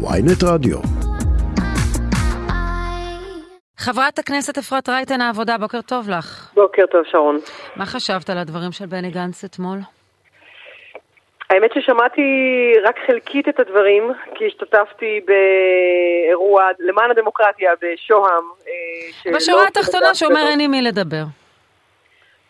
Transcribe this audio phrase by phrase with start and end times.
[0.00, 0.78] ויינט רדיו.
[3.76, 6.50] חברת הכנסת אפרת רייטן העבודה, בוקר טוב לך.
[6.54, 7.38] בוקר טוב, שרון.
[7.76, 9.78] מה חשבת על הדברים של בני גנץ אתמול?
[11.50, 12.22] האמת ששמעתי
[12.84, 18.44] רק חלקית את הדברים, כי השתתפתי באירוע למען הדמוקרטיה בשוהם.
[18.68, 21.24] אה, בשורה התחתונה שאומר אין עם מי לדבר.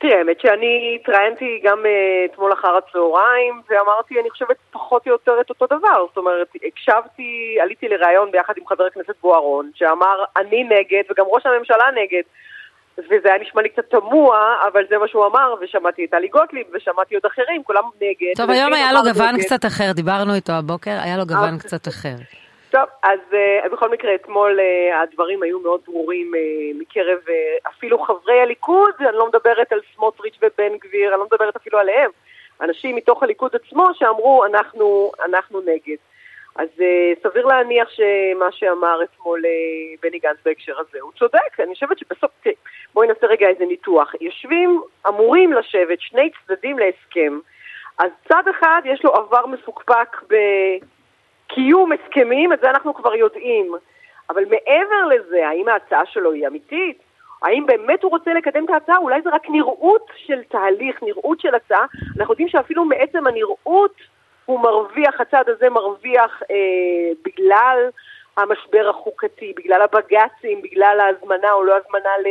[0.00, 5.40] תראה, האמת שאני התראיינתי גם אה, אתמול אחר הצהריים, ואמרתי, אני חושבת פחות או יותר
[5.40, 6.06] את אותו דבר.
[6.08, 11.46] זאת אומרת, הקשבתי, עליתי לראיון ביחד עם חבר הכנסת בוארון, שאמר, אני נגד, וגם ראש
[11.46, 12.22] הממשלה נגד.
[12.98, 16.66] וזה היה נשמע לי קצת תמוה, אבל זה מה שהוא אמר, ושמעתי את טלי גוטליב,
[16.74, 18.32] ושמעתי עוד אחרים, כולם נגד.
[18.36, 19.44] טוב, היום היה לו גוון נגד.
[19.44, 22.16] קצת אחר, דיברנו איתו הבוקר, היה לו גוון אה, קצת אחר.
[22.70, 27.18] טוב, אז uh, בכל מקרה, אתמול uh, הדברים היו מאוד ברורים uh, מקרב
[27.68, 32.10] אפילו חברי הליכוד, אני לא מדברת על סמוטריץ' ובן גביר, אני לא מדברת אפילו עליהם.
[32.60, 35.96] אנשים מתוך הליכוד עצמו שאמרו, אנחנו, אנחנו נגד.
[36.56, 36.68] אז
[37.22, 39.42] סביר להניח שמה שאמר אתמול
[40.02, 41.60] בני גנץ בהקשר הזה, הוא צודק.
[41.60, 42.30] אני חושבת שבסוף,
[42.94, 44.14] בואי נעשה רגע איזה ניתוח.
[44.20, 47.38] יושבים, אמורים לשבת שני צדדים להסכם.
[47.98, 50.34] אז צד אחד יש לו עבר מפוקפק ב...
[51.48, 53.72] קיום הסכמים, את זה אנחנו כבר יודעים.
[54.30, 56.98] אבל מעבר לזה, האם ההצעה שלו היא אמיתית?
[57.42, 58.96] האם באמת הוא רוצה לקדם את ההצעה?
[58.96, 61.86] אולי זה רק נראות של תהליך, נראות של הצעה.
[62.18, 63.94] אנחנו יודעים שאפילו מעצם הנראות
[64.44, 66.56] הוא מרוויח, הצד הזה מרוויח אה,
[67.24, 67.88] בגלל
[68.36, 72.26] המשבר החוקתי, בגלל הבג"צים, בגלל ההזמנה או לא הזמנה ל...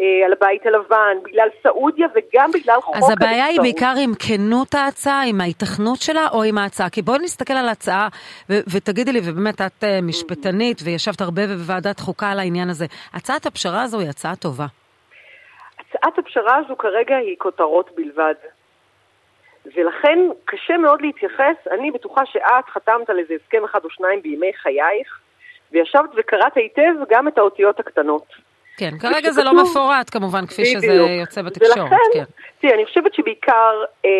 [0.00, 3.12] אה, על הבית הלבן, בגלל סעודיה וגם בגלל חוק הנבצרות.
[3.12, 6.90] אז הבעיה היא בעיקר עם כנות ההצעה, עם ההיתכנות שלה או עם ההצעה?
[6.90, 8.08] כי בואי נסתכל על ההצעה
[8.50, 13.46] ו- ותגידי לי, ובאמת את uh, משפטנית וישבת הרבה בוועדת חוקה על העניין הזה, הצעת
[13.46, 14.66] הפשרה הזו היא הצעה טובה.
[15.80, 18.34] הצעת הפשרה הזו כרגע היא כותרות בלבד.
[19.76, 24.52] ולכן קשה מאוד להתייחס, אני בטוחה שאת חתמת על איזה הסכם אחד או שניים בימי
[24.54, 25.20] חייך,
[25.72, 28.45] וישבת וקראת היטב גם את האותיות הקטנות.
[28.76, 31.78] כן, כרגע זה לא מפורט כמובן, כפי שזה יוצא בתקשורת.
[31.78, 32.24] ולכן, כן.
[32.60, 34.10] תראי, אני חושבת שבעיקר אה,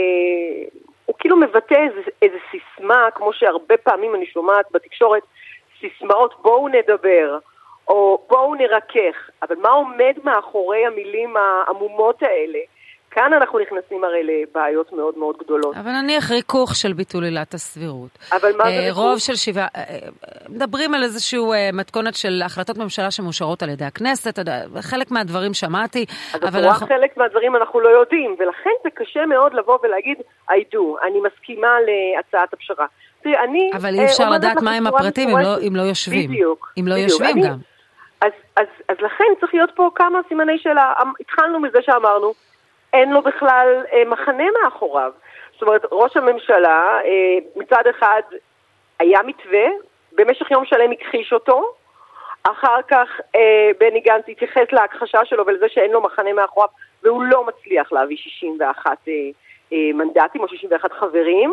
[1.06, 5.22] הוא כאילו מבטא איזה, איזה סיסמה, כמו שהרבה פעמים אני שומעת בתקשורת,
[5.80, 7.38] סיסמאות בואו נדבר,
[7.88, 12.58] או בואו נרכך, אבל מה עומד מאחורי המילים העמומות האלה?
[13.16, 15.76] כאן אנחנו נכנסים הרי לבעיות מאוד מאוד גדולות.
[15.76, 18.18] אבל נניח ריכוך של ביטול עילת הסבירות.
[18.32, 18.98] אבל מה זה ריכוך?
[18.98, 20.08] רוב של שבעה, אה, אה,
[20.48, 24.38] מדברים על איזושהי אה, מתכונת של החלטות ממשלה שמאושרות על ידי הכנסת,
[24.80, 26.04] חלק מהדברים שמעתי.
[26.34, 26.86] אז את רואה אנחנו...
[26.86, 30.18] חלק מהדברים אנחנו לא יודעים, ולכן זה קשה מאוד לבוא ולהגיד,
[30.50, 32.86] I do, אני מסכימה להצעת הפשרה.
[33.22, 33.70] תראי, אני...
[33.76, 36.30] אבל אי אפשר לדעת מהם הפרטים אם לא, אם לא יושבים.
[36.30, 36.72] בדיוק.
[36.78, 37.10] אם לא בדיוק.
[37.10, 37.56] יושבים אני, גם.
[38.20, 40.92] אז, אז, אז לכן צריך להיות פה כמה סימני שאלה.
[41.20, 42.32] התחלנו מזה שאמרנו,
[42.96, 45.12] אין לו בכלל אה, מחנה מאחוריו.
[45.52, 48.22] זאת אומרת, ראש הממשלה אה, מצד אחד
[48.98, 49.66] היה מתווה,
[50.12, 51.74] במשך יום שלם הכחיש אותו,
[52.42, 56.68] אחר כך אה, בני גנץ התייחס להכחשה שלו ולזה שאין לו מחנה מאחוריו,
[57.02, 59.12] והוא לא מצליח להביא 61 אה,
[59.72, 61.52] אה, מנדטים או 61 חברים,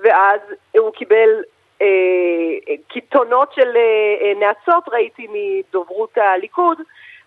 [0.00, 0.40] ואז
[0.78, 1.42] הוא קיבל
[1.82, 6.78] אה, קיתונות של אה, אה, נאצות, ראיתי מדוברות הליכוד,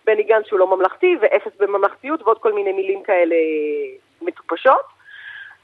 [0.06, 3.36] בני גנץ שהוא לא ממלכתי, ואפס בממלכתיות, ועוד כל מיני מילים כאלה
[4.22, 4.96] מטופשות.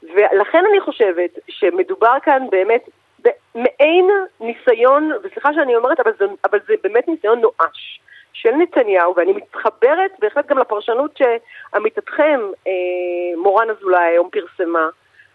[0.03, 2.89] ולכן אני חושבת שמדובר כאן באמת
[3.19, 4.09] במעין
[4.39, 7.99] ניסיון, וסליחה שאני אומרת, אבל זה, אבל זה באמת ניסיון נואש
[8.33, 12.71] של נתניהו, ואני מתחברת בהחלט גם לפרשנות שעמיתתכם, אה,
[13.37, 14.87] מורן אזולאי, היום פרסמה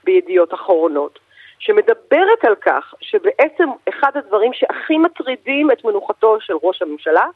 [0.05, 1.19] בידיעות אחרונות,
[1.59, 7.27] שמדברת על כך שבעצם אחד הדברים שהכי מטרידים את מנוחתו של ראש הממשלה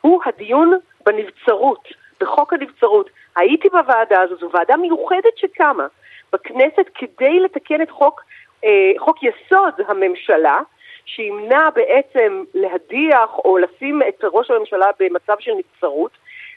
[0.00, 1.88] הוא הדיון בנבצרות,
[2.20, 3.10] בחוק הנבצרות.
[3.36, 5.86] הייתי בוועדה הזו, זו ועדה מיוחדת שקמה
[6.32, 8.22] בכנסת כדי לתקן את חוק,
[8.64, 10.60] אה, חוק יסוד הממשלה,
[11.04, 16.10] שימנע בעצם להדיח או לשים את ראש הממשלה במצב של נבצרות,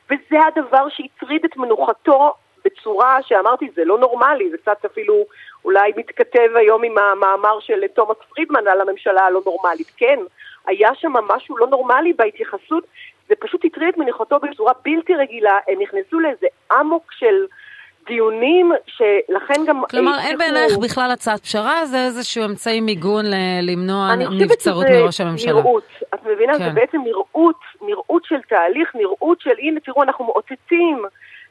[0.10, 2.34] וזה הדבר שהטריד את מנוחתו
[2.66, 5.26] בצורה שאמרתי, זה לא נורמלי, זה קצת אפילו
[5.66, 9.92] אולי מתכתב היום עם המאמר של תומאס פרידמן על הממשלה הלא נורמלית.
[9.98, 10.20] כן,
[10.68, 12.84] היה שם משהו לא נורמלי בהתייחסות
[13.30, 16.48] זה פשוט הטריד את מניחתו בצורה בלתי רגילה, הם נכנסו לאיזה
[16.82, 17.46] אמוק של
[18.08, 19.82] דיונים, שלכן גם...
[19.90, 23.26] כלומר, אין בעינייך בכלל הצעת פשרה, זה איזשהו אמצעי מיגון
[23.62, 25.26] למנוע נבצרות מראש הממשלה.
[25.26, 25.84] אני חושבת שזה נראות,
[26.14, 26.54] את מבינה?
[26.54, 26.64] כן.
[26.64, 31.06] זה בעצם נראות, נראות של תהליך, נראות של הנה תראו אנחנו מאותתים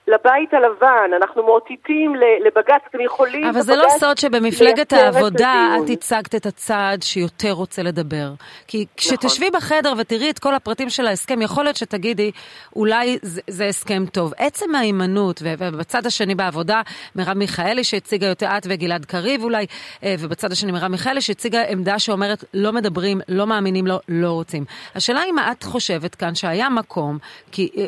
[0.06, 2.15] לבית הלבן, אנחנו מאותתים
[2.45, 3.45] לבג"ץ, אתם יכולים...
[3.45, 8.33] אבל זה לא סוד שבמפלגת העבודה את הצגת את הצעד שיותר רוצה לדבר.
[8.67, 9.61] כי כשתשבי נכון.
[9.61, 12.31] בחדר ותראי את כל הפרטים של ההסכם, יכול להיות שתגידי,
[12.77, 14.33] אולי זה, זה הסכם טוב.
[14.39, 16.83] עצם ההימנעות, ובצד השני בעבודה,
[17.17, 19.67] מרב מיכאלי שהציגה יותר את וגלעד קריב אולי,
[20.05, 24.65] אה, ובצד השני מרב מיכאלי שהציגה עמדה שאומרת, לא מדברים, לא מאמינים לו, לא רוצים.
[24.95, 27.19] השאלה אם את חושבת כאן שהיה מקום,
[27.53, 27.87] כי אה,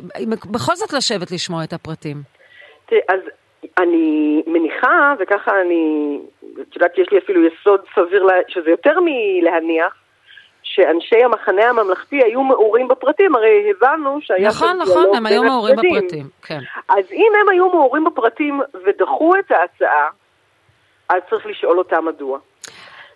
[0.51, 2.06] בכל זאת לשבת לשמוע את הפרטים.
[3.09, 3.21] אז
[3.79, 6.19] אני מניחה, וככה אני,
[6.61, 9.95] את יודעת שיש לי אפילו יסוד סביר, שזה יותר מלהניח,
[10.63, 16.29] שאנשי המחנה הממלכתי היו מעורים בפרטים, הרי הבנו שהיה נכון, נכון, הם היו מעורים בפרטים,
[16.43, 16.59] כן.
[16.89, 20.09] אז אם הם היו מעורים בפרטים ודחו את ההצעה,
[21.09, 22.39] אז צריך לשאול אותם מדוע.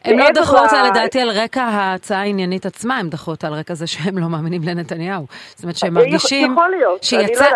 [0.05, 3.75] הם לא דחו אותה לדעתי על רקע ההצעה העניינית עצמה, הם דחו אותה על רקע
[3.75, 5.27] זה שהם לא מאמינים לנתניהו.
[5.49, 6.53] זאת אומרת שהם מרגישים...
[6.53, 7.01] יכול להיות.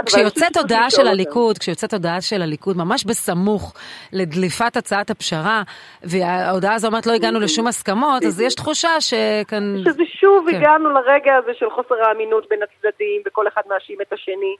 [0.07, 3.75] כשיוצאת הודעה של הליכוד, כשיוצאת הודעה של הליכוד, ממש בסמוך
[4.13, 5.63] לדליפת הצעת הפשרה,
[6.03, 9.77] וההודעה הזו אומרת לא הגענו לשום הסכמות, אז יש תחושה שכאן...
[9.85, 10.57] שזה שוב כן.
[10.57, 14.57] הגענו לרגע הזה של חוסר האמינות בין הצדדים, וכל אחד מאשים את השני.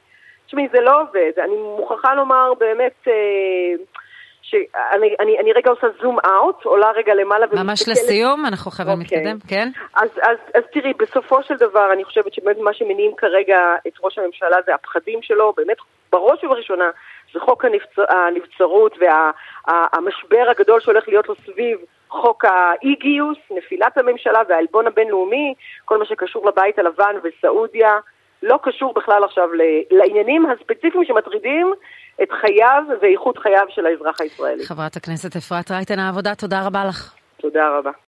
[0.47, 1.31] תשמעי, זה לא עובד.
[1.43, 3.07] אני מוכרחה לומר באמת...
[4.91, 7.65] שאני אני, אני רגע עושה זום אאוט, עולה רגע למעלה ומסתכלת...
[7.65, 8.99] ממש לסיום, אנחנו חייבים okay.
[8.99, 9.69] להתקדם, כן?
[9.95, 14.17] אז, אז, אז תראי, בסופו של דבר, אני חושבת שבאמת מה שמניעים כרגע את ראש
[14.17, 15.77] הממשלה זה הפחדים שלו, באמת
[16.11, 16.89] בראש ובראשונה
[17.33, 18.09] זה חוק הנבצ...
[18.09, 20.51] הנבצרות והמשבר וה...
[20.51, 21.79] הגדול שהולך להיות לו סביב
[22.09, 25.53] חוק האי-גיוס, נפילת הממשלה והעלבון הבינלאומי,
[25.85, 27.99] כל מה שקשור לבית הלבן וסעודיה.
[28.45, 29.49] לא קשור בכלל עכשיו
[29.91, 31.73] לעניינים הספציפיים שמטרידים
[32.23, 34.65] את חייו ואיכות חייו של האזרח הישראלי.
[34.65, 37.13] חברת הכנסת אפרת רייטן העבודה, תודה רבה לך.
[37.37, 37.91] תודה רבה.